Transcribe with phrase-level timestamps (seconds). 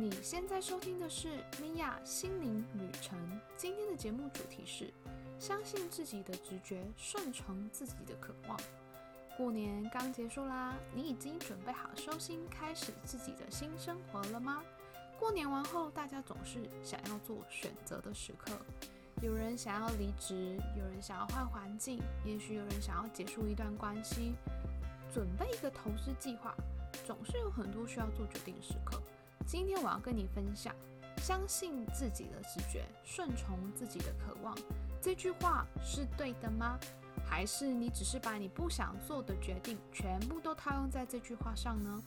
[0.00, 1.28] 你现在收听的是
[1.60, 3.18] 米娅心灵旅程。
[3.54, 4.90] 今天的节目主题是：
[5.38, 8.58] 相信自己的直觉，顺从自己的渴望。
[9.36, 14.62] 过年刚结束啦，你已经准备好收心，开始自己的新生活了吗？
[15.18, 18.52] 过年完后，大家总是想要做选择的时刻。
[19.20, 24.32] 有人想要离职，有人想要换环境，也许有人想要结束一段关系，
[25.12, 26.54] 准备一个投资计划，
[27.06, 28.98] 总是有很多需要做决定的时刻。
[29.50, 30.72] 今天我要跟你分享：
[31.16, 34.56] 相信自己的直觉，顺从自己的渴望。
[35.02, 36.78] 这句话是对的吗？
[37.28, 42.00] 还是你只是把你不想做的决定全部都套用在这句话上呢？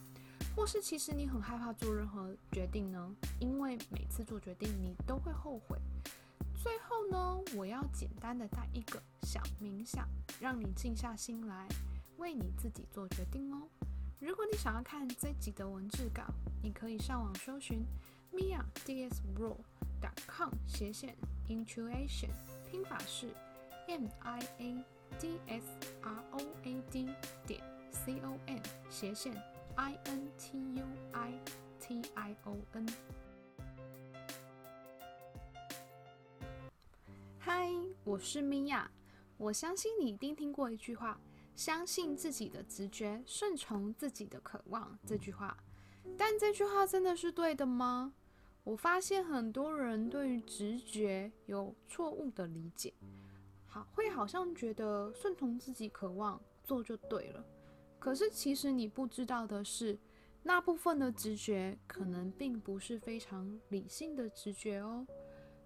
[0.56, 3.14] 或是其实你很害怕做任何决定呢？
[3.38, 5.78] 因为每次做决定你都会后悔。
[6.62, 10.08] 最后呢，我要简单的带一个小冥想，
[10.40, 11.68] 让你静下心来，
[12.16, 13.68] 为你自己做决定哦。
[14.20, 16.22] 如果你想要看这集的文字稿，
[16.62, 17.84] 你可以上网搜寻
[18.32, 19.56] mia ds ro
[20.00, 21.14] dot com 斜线
[21.48, 22.30] intuition，
[22.70, 23.28] 拼法是
[23.86, 24.84] m i a
[25.18, 25.66] d s
[26.02, 27.08] r o a d
[27.46, 29.34] 点 c o m 斜线
[29.76, 31.32] i n t u i
[31.80, 32.86] t i o n。
[37.38, 37.68] 嗨，
[38.04, 38.90] 我是米娅。
[39.36, 41.20] 我相信你一定听过一句话
[41.54, 45.56] ：“相信自己的直觉，顺从自己的渴望。”这句话，
[46.16, 48.12] 但这句话真的是对的吗？
[48.64, 52.94] 我发现很多人对于直觉有错误的理解，
[53.66, 57.44] 好，会好像觉得顺从自己渴望做就对了。
[57.98, 59.98] 可是其实你不知道的是，
[60.42, 65.06] 那部分的直觉可能并不是非常理性的直觉哦。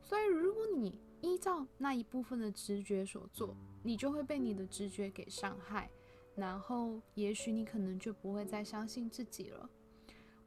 [0.02, 5.90] 所以如果你依照那一部分的直觉所做，你就会被你的直觉给伤害，
[6.34, 9.68] 然后也许你可能就不会再相信自己了。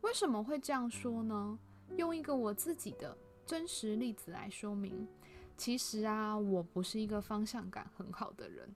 [0.01, 1.59] 为什么会这样说呢？
[1.97, 5.07] 用一个我自己的真实例子来说明。
[5.57, 8.75] 其实啊，我不是一个方向感很好的人，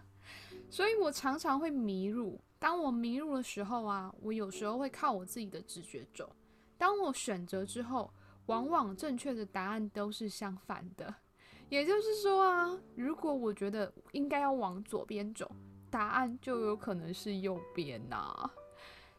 [0.70, 2.40] 所以我常常会迷路。
[2.58, 6.34] 当我迷路的时候啊，我有时候会靠我自己的直觉走。
[6.78, 8.10] 当我选择之后，
[8.46, 11.14] 往往正确的答案都是相反的。
[11.74, 15.50] 也就是说啊，如果我觉得应该要往左边走，
[15.90, 18.48] 答案就有可能是右边呐。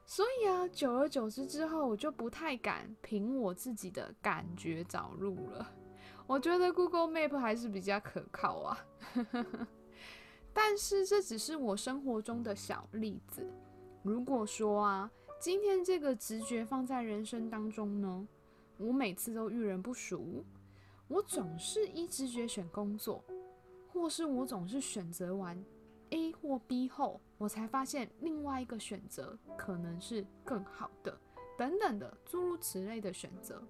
[0.06, 5.70] 所以啊，久而久之之后，我就不太敢凭我自己的感觉找路了。
[6.26, 8.86] 我觉得 Google Map 还是比较可靠啊。
[10.54, 13.46] 但是这只是我生活中的小例子。
[14.02, 15.12] 如果说啊，
[15.42, 18.26] 今天这个直觉放在人生当中呢，
[18.78, 20.46] 我每次都遇人不淑。
[21.08, 23.24] 我总是依直觉选工作，
[23.88, 25.64] 或是我总是选择完
[26.10, 31.16] A 或 B 后，我才发现另外一个选择可能是更好的，
[31.58, 33.62] 等等的诸如此类的选择。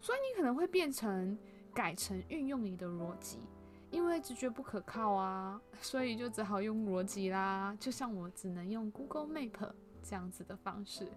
[0.00, 1.36] 所以你可能会变成
[1.74, 3.38] 改成运用你的逻辑，
[3.90, 7.76] 因为直觉不可靠啊，所以就只好用逻辑啦。
[7.80, 11.10] 就像我只能用 Google Map 这样子的方式。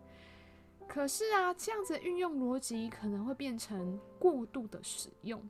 [0.94, 5.42] 可是啊，这样子运用逻辑可能会变成过度的使用，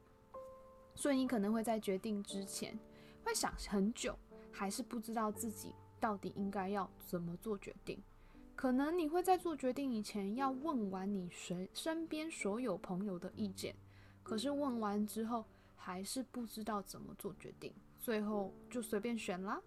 [0.94, 2.78] 所以你可能会在决定之前
[3.26, 4.16] 会想很久，
[4.52, 8.00] 还是不知道自己到底应该要怎么做决定。
[8.56, 13.76] 可能你会在做决定以前要问完你身身边所有朋友的意见，
[14.22, 15.44] 可是问完之后
[15.76, 19.60] 还是不知道怎么做决定，最后就随便选啦。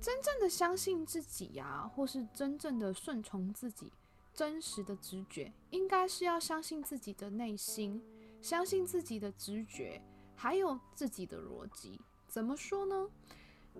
[0.00, 3.92] 真正的相信自己呀，或是真正的顺从自己。
[4.32, 8.02] 真实的直觉应该是要相信自己的内心，
[8.40, 10.02] 相信自己的直觉，
[10.34, 12.00] 还有自己的逻辑。
[12.26, 13.08] 怎么说呢？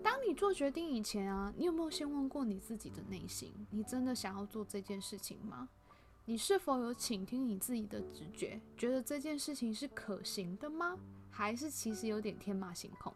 [0.03, 3.53] 当你做决定以前啊，你有没有先问过你自己的内心？
[3.71, 5.67] 你真的想要做这件事情吗？
[6.25, 10.97] 你是否有倾听你自己的直觉，觉得这件事情是可行的吗？
[11.29, 13.13] 还是其实有点天马行空？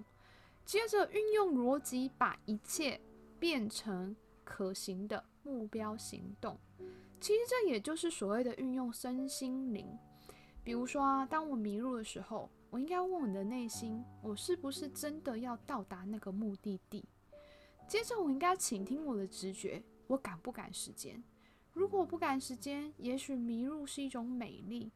[0.66, 3.00] 接着运用逻辑，把一切
[3.40, 6.58] 变成可行的目标行动。
[7.26, 9.98] 其实这也就是所谓的运用身心灵。
[10.64, 17.04] 比如说啊，当我迷路的时候，我应该问我的内心：我是不是真的要到达那个目的地？
[17.88, 21.24] 接着我应该倾听我的直觉：我赶不赶时间？
[21.74, 24.92] 如果不赶时间，也许迷路是一种美丽。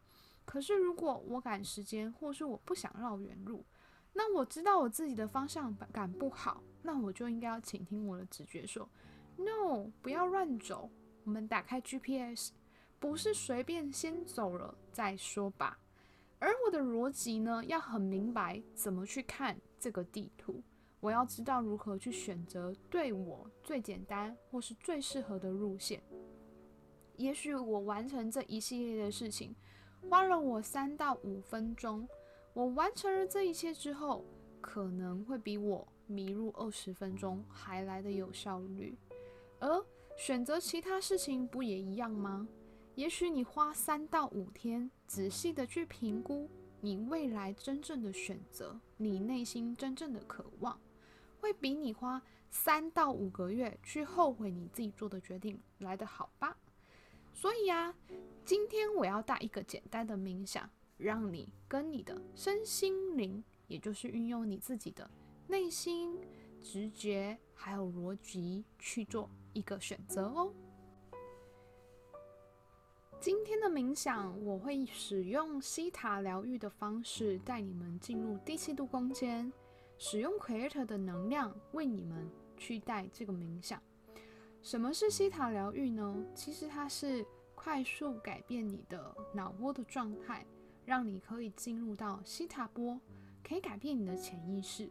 [0.46, 3.66] 可是如果我赶时间，或是我不想绕远路，
[4.14, 8.88] 那我知道我自己的方向感不好，那我就应该要倾听我的直觉，说
[9.36, 10.92] ：No，不要乱走。
[11.30, 12.54] 我们打开 GPS，
[13.00, 15.78] 不是随便先走了再说吧。
[16.40, 20.60] 而我的逻辑呢，要很明白怎么去看这个地图。
[21.00, 26.02] 我要知道如何去选择对我最简单或是最适合的路线。
[27.16, 29.56] 也许我完成这一系列的事情，
[30.10, 32.10] 花了我三到五分钟。
[32.54, 34.26] 我完成了这一切之后，
[34.60, 38.98] 可能会比我迷路二十分钟还来的有效率。
[39.60, 39.86] 而
[40.20, 42.46] 选择其他事情不也一样吗？
[42.96, 46.50] 也许你花三到五天仔细的去评估
[46.82, 50.78] 你未来真正的选择，你内心真正的渴望，
[51.40, 56.58] 会比你花三到五个月去后悔你自己做的决定来得好吧？
[57.34, 57.96] 所以啊，
[58.44, 65.10] 今天我要带一个简单的冥想，让你跟你的身心灵，也就是运用你自己的
[65.48, 66.20] 内心、
[66.62, 70.54] 直觉还有逻辑去做一个选择哦。
[73.20, 79.52] 今天的冥想，我会使用西塔疗愈的方式带你们进入第七度空间，
[79.98, 83.84] 使用 Creator 的能量为你们去带这个冥想。
[84.62, 86.16] 什么是西塔疗愈呢？
[86.34, 87.26] 其实它是
[87.56, 90.46] 快速改变你的脑波的状态，
[90.86, 92.98] 让你可以进入到西塔波，
[93.44, 94.90] 可以改变你的潜意识。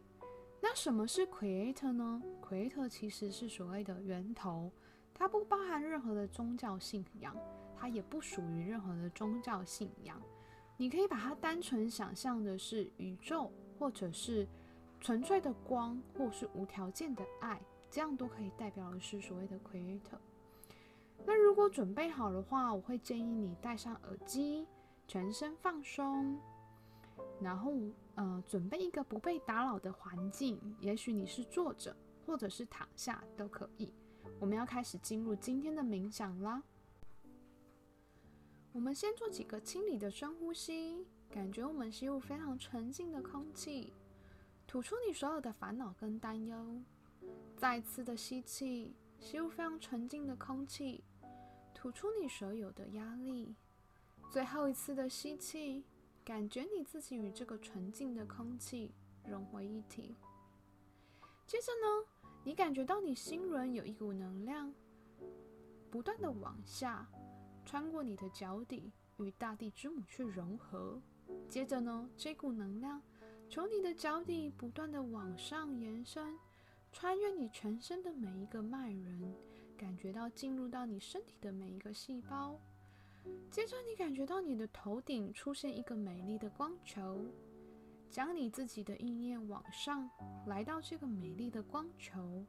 [0.61, 4.71] 那什么是 Creator 呢？Creator 其实是所谓的源头，
[5.13, 7.35] 它不包含任何的宗教信仰。
[7.81, 10.21] 它也不属于任何的宗教信仰，
[10.75, 14.45] 你可以把它单纯想象的是宇宙，或者是
[14.99, 20.19] 纯粹的光，或是无条件的爱，这样都可以代表的是所谓的 Creator。
[21.25, 24.67] 那如果准备好的话，我会建议你戴上耳机，
[25.07, 26.37] 全身放松，
[27.41, 27.73] 然后
[28.15, 31.95] 呃准备一个不被打扰的环境，也许你是坐着
[32.25, 33.93] 或者是躺下都可以。
[34.39, 36.61] 我们要开始进入今天的冥想啦。
[38.71, 43.93] 我们先做几个清理的深呼吸，感觉我们吸入非常纯净的空气，
[44.67, 46.81] 吐出你所有的烦恼跟担忧。
[47.57, 51.03] 再次的吸气，吸入非常纯净的空气，
[51.73, 53.55] 吐出你所有的压力。
[54.31, 55.83] 最后一次的吸气，
[56.29, 58.93] 感觉你自己与这个纯净的空气
[59.25, 60.15] 融为一体。
[61.47, 62.07] 接着呢，
[62.43, 64.71] 你感觉到你心轮有一股能量，
[65.89, 67.09] 不断的往下。
[67.65, 71.01] 穿过你的脚底，与大地之母去融合。
[71.49, 73.01] 接着呢，这股能量
[73.49, 76.37] 从你的脚底不断的往上延伸，
[76.91, 79.33] 穿越你全身的每一个脉轮，
[79.75, 82.55] 感觉到进入到你身体的每一个细胞。
[83.51, 87.19] 接着，你感觉到你的头顶出现一个美丽的光球，
[88.09, 90.09] 将你自己的意念往上，
[90.45, 92.45] 来到这个美丽的光球。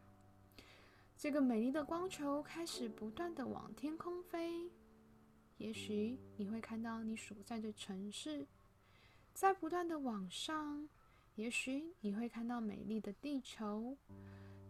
[1.17, 4.70] 这个美丽的光球开始不断的往天空飞。
[5.58, 8.46] 也许你会看到你所在的城市
[9.34, 10.88] 在不断的往上，
[11.34, 13.96] 也许你会看到美丽的地球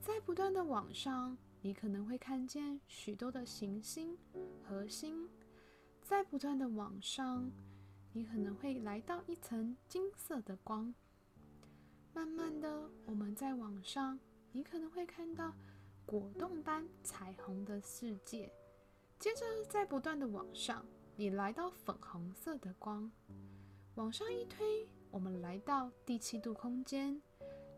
[0.00, 4.16] 在不断的往上，你可能会看见许多的行星
[4.64, 5.28] 和星
[6.10, 7.48] 在不断的往上，
[8.12, 10.92] 你可能会来到一层金色的光。
[12.12, 14.18] 慢慢的，我们在往上，
[14.50, 15.54] 你可能会看到
[16.04, 18.52] 果冻般彩虹的世界。
[19.20, 20.84] 接着，在不断的往上，
[21.14, 23.08] 你来到粉红色的光，
[23.94, 27.22] 往上一推，我们来到第七度空间。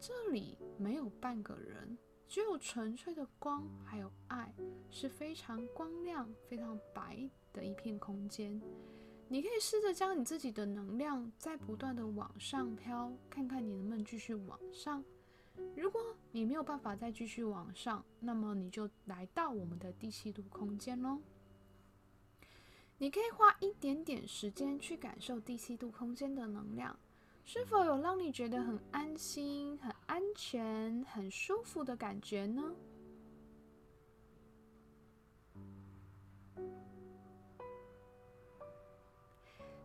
[0.01, 1.99] 这里没有半个人，
[2.33, 4.51] 只有纯粹的光，还有爱，
[4.89, 8.59] 是非常光亮、非常白的一片空间。
[9.29, 15.05] 你可以试着将你自己的能量在不断的往上飘，看看你能不能继续往上。
[15.77, 21.19] 如果你没有办法再继续往上，那么你就来到我们的第七度空间喽。
[22.97, 26.99] 你可以花一点点时间去感受第七度空间的能量，
[27.45, 32.63] 是否有让你觉得很安心、很安全、很舒服的感觉呢？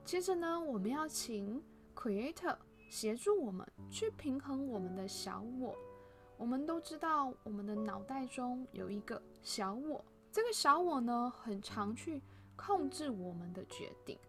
[0.03, 1.63] 接着呢，我们要请
[1.95, 2.57] Creator
[2.89, 5.73] 协助我们去平衡我们的小我。
[6.37, 12.21] 我们都知道，我们的脑袋中有一个小我，这个小我呢，很常去
[12.57, 14.19] 控制我们的决定。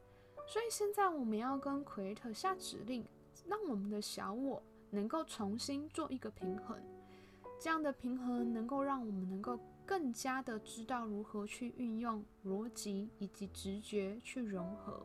[0.47, 3.05] 所以现在我们要跟 Creator 下指令，
[3.49, 6.77] 让我们的小我能够重新做一个平衡。
[7.61, 15.05] 这样的平衡能够让我们能够更加的知道如何去运用逻辑以及直觉去融合。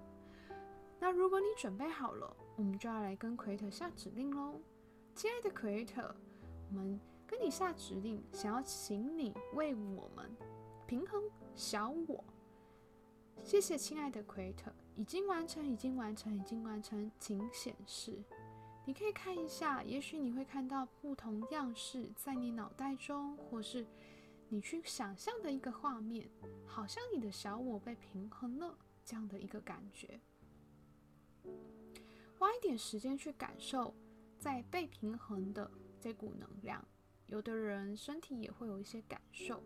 [0.99, 4.59] 那如果你准备好了，我们就要来跟奎特下指令喽。
[5.15, 6.15] 亲爱的奎特
[6.69, 10.29] 我们跟你下指令，想要请你为我们
[10.85, 11.23] 平衡
[11.55, 12.23] 小我。
[13.43, 18.23] 谢谢，亲爱的奎特已经完成，已经完成，已经完成，请显示。
[18.85, 23.87] 你可以看一下，也许你会看到不同样式在你脑袋中，或是
[24.49, 26.29] 你去想象的一个画面，
[26.65, 30.19] 好像你的小我被平衡了这样的一个感觉。
[32.37, 33.93] 花一点时间去感受，
[34.37, 35.71] 在被平衡的
[36.01, 36.85] 这股能量，
[37.27, 39.63] 有的人身体也会有一些感受。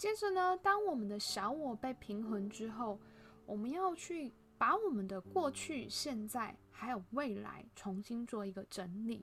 [0.00, 2.98] 接着呢，当我们的小我被平衡之后，
[3.44, 9.22] 我们要去把我们的过去、现在还有未来重新做一个整理。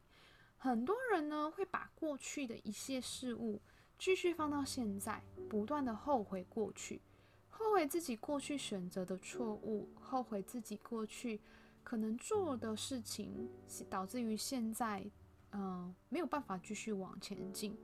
[0.56, 3.60] 很多人呢会把过去的一些事物
[3.98, 5.20] 继续放到现在，
[5.50, 7.02] 不断的后悔过去，
[7.50, 11.42] 后悔自己过去选择的错误，后悔自己过去
[11.84, 13.50] 可能做的事情，
[13.90, 15.04] 导致于现在，
[15.54, 17.76] 嗯，没有办法继续往前进。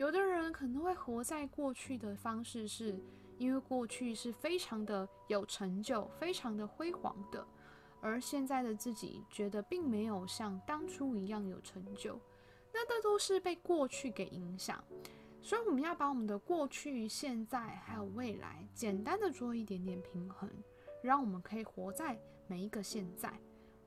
[0.00, 2.98] 有的人可能会活在过去的方式，是
[3.36, 7.46] 因为过去是非常的有成就、非常的辉煌的，
[8.00, 12.18] 而现在的自己觉得并没有像当初一样有成就，
[12.72, 14.82] 那这都是被过去给影响。
[15.42, 20.48] 所以我们要把我们的过去、现在还有未来，简单的做一点点平衡，
[21.02, 23.30] 让我们可以活在每一个现在。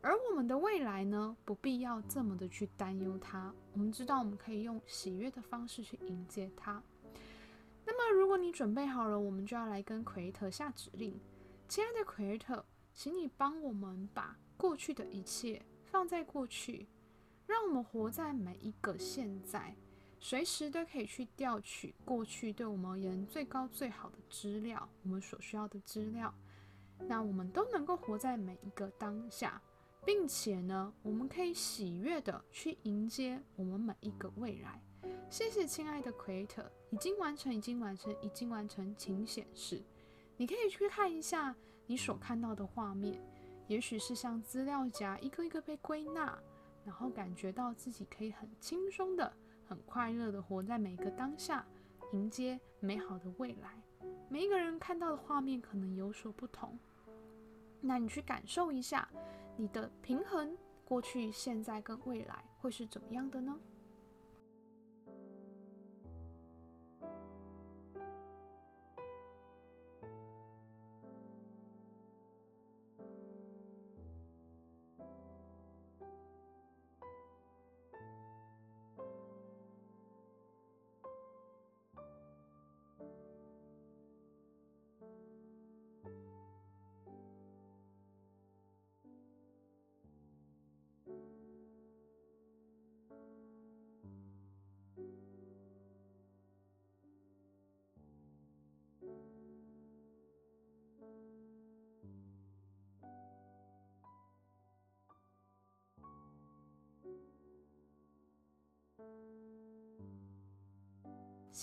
[0.04, 3.54] 而我们的未来呢，不必要这么的去担忧它。
[3.72, 6.84] 我们知道，我们可以用喜悦的方式去迎接它。
[7.86, 11.18] 那么，如果你准备好了，我们就要来跟奎特下指令。
[11.70, 16.86] 亲爱的奎特，请你帮我们把过去的一切放在过去，
[17.48, 19.74] 让我们活在每一个现在，
[20.20, 26.34] 随时都可以去调取过去对我们而言最高最好的资料，我们所需要的资料。
[27.00, 29.62] 那我们都能够活在每一个当下。
[30.06, 34.82] 并且呢，我们可以喜悦的去迎接我们每一个未来。
[35.30, 39.82] 谢谢，亲爱的 Creator，已经完成，已经完成，已经完成，请显示。
[40.38, 41.56] 你可以去看一下
[41.86, 43.20] 你所看到的画面，
[43.68, 46.38] 也许是像资料夹一个一个被归纳，
[46.86, 49.32] 然后感觉到自己可以很轻松的、
[49.66, 51.66] 很快乐的活在每个当下，
[52.12, 53.82] 迎接美好的未来。
[54.30, 56.78] 每一个人看到的画面可能有所不同，
[57.84, 59.08] 那你去感受一下。
[59.56, 63.56] 你的平衡，过去、现在跟未来会是怎么样的呢？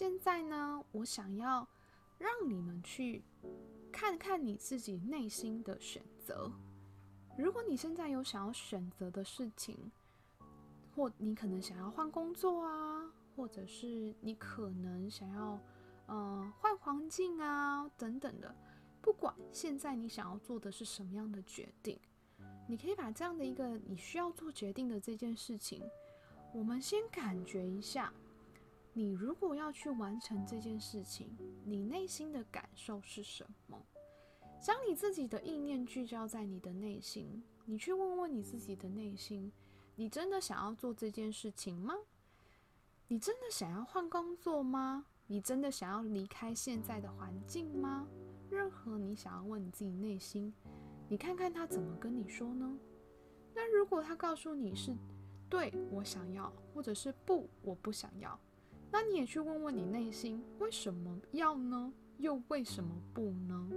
[0.00, 1.68] 现在呢，我想要
[2.18, 3.22] 让你们去
[3.92, 6.50] 看看你自己内心的选择。
[7.36, 9.92] 如果你现在有想要选择的事情，
[10.96, 15.60] 或你可能想要换工作啊，或者是你可能想要
[16.08, 18.56] 嗯换环境啊等等的，
[19.02, 22.00] 不管现在你想要做的是什么样的决定，
[22.66, 25.82] 你可以把这样的一个你需要做决定的这件事情，
[26.54, 28.10] 我们先感觉一下。
[28.92, 33.80] 你如果要去完成这件事情，你内心的感受是什么？
[34.60, 39.50] 将你自己的意念聚焦在你的内心，你去问问你自己的内心：
[39.94, 41.94] 你真的想要做这件事情吗？
[43.08, 45.06] 你真的想要换工作吗？
[45.26, 48.06] 你真的想要离开现在的环境吗？
[48.50, 50.52] 任何你想要问你自己内心，
[51.08, 52.76] 你看看他怎么跟你说呢？
[53.54, 54.94] 那如果他告诉你是
[55.48, 58.38] 对我想要，或者是不我不想要。
[58.92, 61.92] 那你也去问问你内心，为什么要呢？
[62.18, 63.68] 又为什么不呢？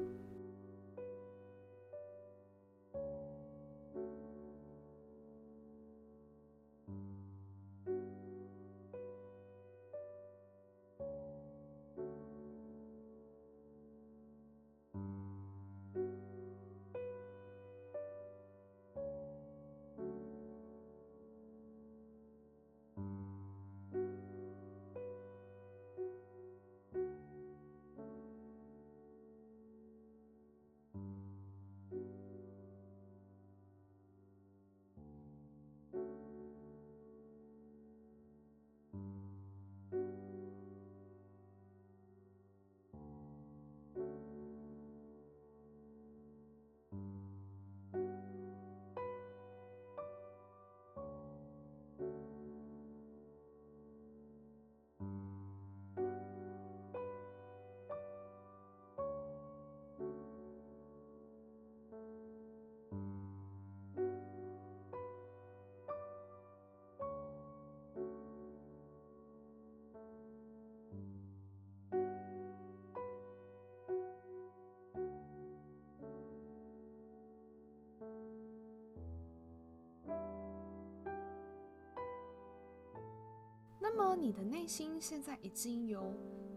[83.96, 86.12] 那么你的内心现在已经有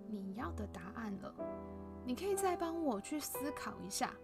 [0.09, 1.35] 你要的答案了，
[2.03, 4.15] 你可以再帮我去思考一下，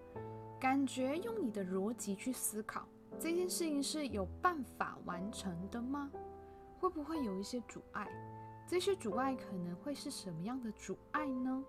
[0.59, 2.89] 感觉用你的逻辑去思考
[3.21, 6.11] 这件事情是有办法完成的吗？
[6.79, 8.09] 会不会有一些阻碍？
[8.67, 11.63] 这些阻碍可能会是什么样的阻碍呢？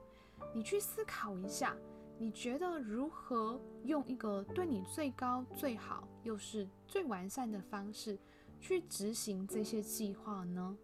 [0.56, 1.76] 你去思考一下，
[2.18, 8.18] 你觉得如何用一个对你最高、最好又是最完善的方式
[8.62, 10.78] 去执行这些计划呢？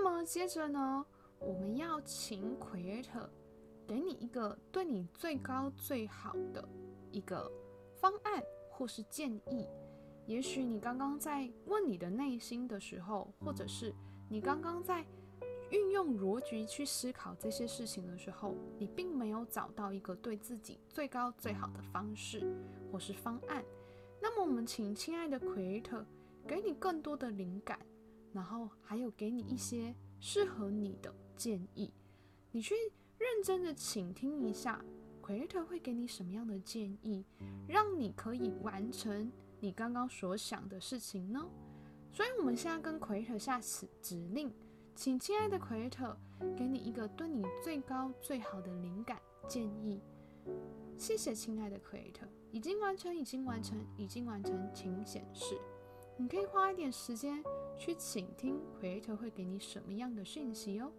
[0.00, 1.04] 那么接着呢，
[1.40, 3.28] 我们要请 Creator
[3.84, 6.66] 给你一个对你最高最好的
[7.10, 7.50] 一个
[8.00, 9.66] 方案或是建议。
[10.24, 13.92] 也许你刚刚在问你的内心的时候，或者是
[14.30, 15.04] 你刚刚在
[15.72, 22.46] 运用逻辑去思考这些事情的时候，你并没有找到一个对自己最高最好的方式
[22.92, 23.64] 或是方案。
[24.22, 26.04] 那么我们请亲爱的 Creator
[26.46, 27.76] 给你更多的灵感。
[28.32, 31.92] 然后还有给你一些适合你的建议，
[32.52, 32.74] 你去
[33.18, 34.84] 认真的倾听一下
[35.22, 37.24] ，Creator 会给你什么样的建议，
[37.66, 41.48] 让你可以完成你刚刚所想的事情呢？
[42.12, 44.52] 所以，我们现在跟 Creator 下此指令，
[44.94, 46.16] 请亲爱的 Creator
[46.56, 50.00] 给你一个对你最高最好的灵感建议。
[50.96, 55.56] 谢谢，亲爱的 Creator，已经完成，已经完成，已经完成，请显示。
[56.20, 57.42] 你可以花一点时间
[57.78, 60.90] 去倾听回头会给你什么样的讯息哦。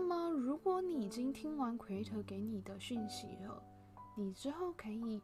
[0.00, 3.62] 那么，如果你已经听完奎特给你的讯息了，
[4.16, 5.20] 你之后可以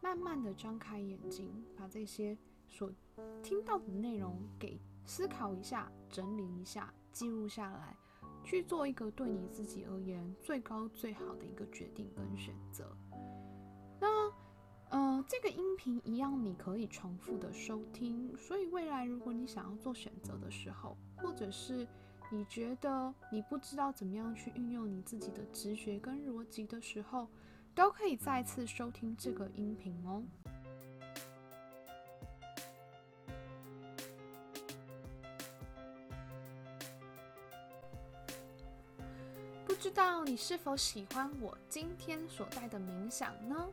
[0.00, 2.36] 慢慢的张开眼睛，把这些
[2.66, 2.90] 所
[3.40, 7.96] 听到的内容给思考一下、整理一下、记录下来，
[8.42, 12.84] 去做一个对你自己而言最高最好的一个决定跟选择。
[14.00, 14.08] 那，
[14.90, 18.36] 呃，这个音频一样，你可以重复的收听。
[18.36, 21.86] 所以未来如果你想要做选择的时候，或者是
[22.28, 27.28] 你觉得你不知道怎么样去运用你自己的直觉跟逻辑的时候，
[27.74, 30.22] 都可以再次收听这个音频哦。
[39.64, 43.68] 不知道你是否喜欢我今天所带的冥想呢？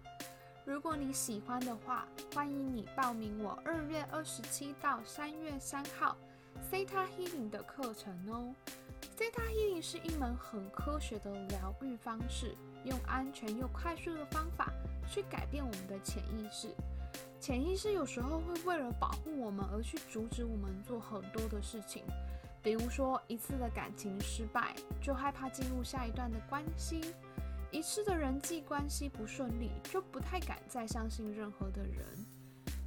[0.63, 6.15] 如果你喜欢的话，欢迎你报名我二月二十七到三月三号。
[6.71, 8.53] Theta Healing 的课程哦
[9.17, 14.71] ，Theta Healing 是一门很科学的疗愈方式，用安全又快速的方法
[15.07, 16.73] 去改变我们的潜意识，
[17.39, 22.03] 潜意识有时候会为了保护我们而去阻止我们做很多的事情，
[22.61, 27.01] 比如说一次的感情失败，就害怕进入下一段的关系；
[27.71, 32.05] 一次的人际关系不顺利，就不太敢再相信任何的人。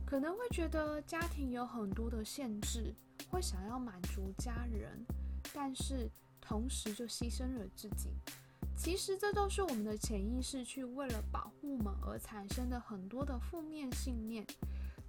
[0.05, 2.95] 可能会觉得家庭有很多的限制，
[3.31, 5.05] 会想要满足家人，
[5.53, 6.11] 但是
[6.41, 8.11] 同时就牺牲了自己。
[8.77, 14.47] 其实这都是我们的潜意识去为了保护我们而产生的很多的负面信念。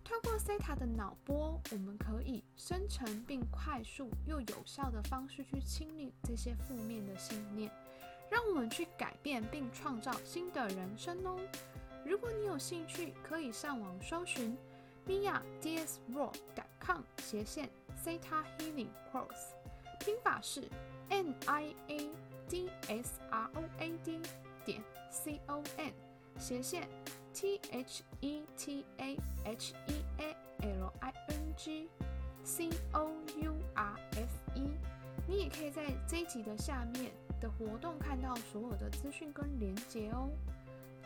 [0.05, 7.69] 透过 Theta 的脑波，我们可以生成并快速又有效的方式去清理这些负面的信念，
[8.31, 11.37] 让我们去改变并创造新的人生哦。
[12.05, 14.57] 如果你有兴趣，可以上网搜寻
[15.05, 17.69] mia D S Raw 改 com 斜线
[18.05, 19.51] Theta Healing Course，
[19.99, 20.63] 拼法是
[21.09, 22.09] n i a。
[22.49, 24.21] d s r o a d
[24.63, 25.93] 点 c o n
[26.39, 26.87] 斜线
[27.33, 31.89] t h e t a h e a l i n g
[32.45, 34.71] c o u r s e，
[35.27, 40.29] 你也可以在这一集的下面的活动看到所有的资讯跟连接哦。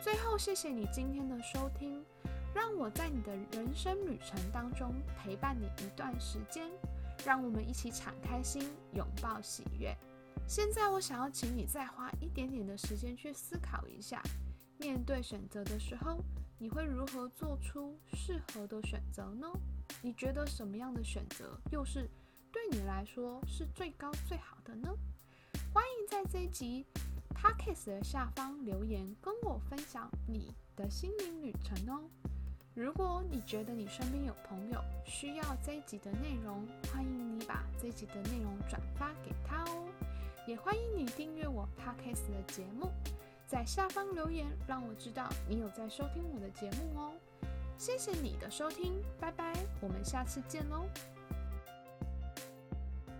[0.00, 2.04] 最后，谢谢你今天的收听，
[2.54, 6.70] 让我在你的人生旅程当中陪伴你一段时间，
[7.24, 9.96] 让我们一起敞开心，拥抱喜悦。
[10.46, 14.22] 现在我想要请你再花一点点的时间去思考一下，
[14.78, 16.18] 面对选择的时候，
[16.58, 19.46] 你会如何做出适合的选择呢？
[20.02, 22.08] 你觉得什么样的选择又是
[22.50, 24.88] 对你来说是最高最好的呢？
[25.72, 26.84] 欢迎在这一集
[27.34, 32.02] podcast 的下方留言，跟我分享你的心灵旅程哦。
[32.74, 39.84] 如果你觉得你身边有朋友需要这一集的内容，欢迎你把这一集的内容转发给他哦。
[40.46, 42.90] 也欢迎你订阅我 Podcast 的节目，
[43.46, 47.12] 在下方留言让我知道你有在收听我的节目哦。
[47.76, 50.86] 谢谢你的收听，拜拜，我们下次见喽。